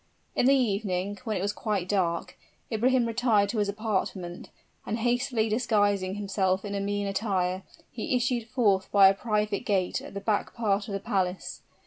[0.35, 2.35] In the evening, when it was quite dusk,
[2.71, 4.49] Ibrahim retired to his apartment;
[4.83, 10.01] and hastily disguising himself in a mean attire, he issued forth by a private gate
[10.01, 11.61] at the back part of the palace.